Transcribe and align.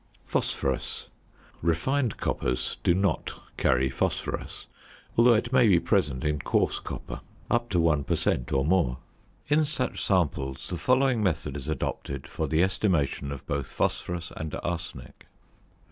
~Phosphorus.~ 0.25 1.09
Refined 1.61 2.17
coppers 2.17 2.77
do 2.83 2.95
not 2.95 3.35
carry 3.55 3.87
phosphorus, 3.91 4.65
although 5.15 5.35
it 5.35 5.53
may 5.53 5.67
be 5.67 5.79
present 5.79 6.23
in 6.25 6.39
"coarse 6.39 6.79
copper" 6.79 7.21
up 7.51 7.69
to 7.69 7.79
1 7.79 8.05
per 8.05 8.15
cent. 8.15 8.51
or 8.51 8.65
more. 8.65 8.97
In 9.47 9.63
such 9.63 10.03
samples 10.03 10.69
the 10.69 10.77
following 10.77 11.21
method 11.21 11.55
is 11.55 11.67
adopted 11.67 12.25
for 12.27 12.47
the 12.47 12.63
estimation 12.63 13.31
of 13.31 13.45
both 13.45 13.71
phosphorus 13.71 14.31
and 14.35 14.55
arsenic. 14.63 15.27